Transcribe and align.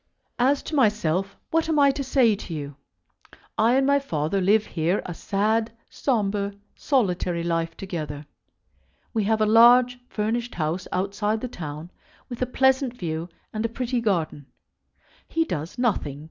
As 0.39 0.63
to 0.63 0.73
myself, 0.73 1.37
what 1.51 1.69
am 1.69 1.77
I 1.77 1.91
to 1.91 2.03
say 2.03 2.33
to 2.35 2.53
you? 2.55 2.75
I 3.55 3.75
and 3.75 3.85
my 3.85 3.99
father 3.99 4.41
live 4.41 4.65
here 4.65 4.99
a 5.05 5.13
sad, 5.13 5.71
sombre, 5.91 6.55
solitary 6.75 7.43
life, 7.43 7.77
together. 7.77 8.25
We 9.13 9.25
have 9.25 9.41
a 9.41 9.45
large 9.45 9.99
furnished 10.09 10.55
house 10.55 10.87
outside 10.91 11.39
the 11.39 11.47
town, 11.47 11.91
with 12.29 12.41
a 12.41 12.47
pleasant 12.47 12.95
view 12.97 13.29
and 13.53 13.63
a 13.63 13.69
pretty 13.69 14.01
garden. 14.01 14.47
He 15.27 15.45
does 15.45 15.77
nothing. 15.77 16.19